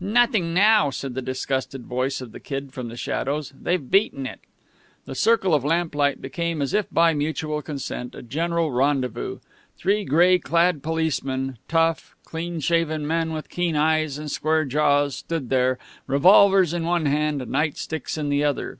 [0.00, 3.52] "Nothing now," said the disgusted voice of the Kid from the shadows.
[3.60, 4.40] "They've beaten it."
[5.04, 9.40] The circle of lamplight became as if by mutual consent a general rendezvous.
[9.76, 15.50] Three gray clad policemen, tough, clean shaven men with keen eyes and square jaws, stood
[15.50, 18.78] there, revolvers in one hand, night sticks in the other.